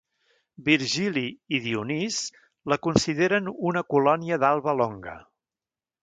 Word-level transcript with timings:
Virgili 0.67 1.23
i 1.57 1.59
Dionís 1.65 2.17
la 2.73 2.77
consideren 2.87 3.51
una 3.73 3.83
colònia 3.95 4.39
d'Alba 4.45 4.75
Longa. 4.79 5.15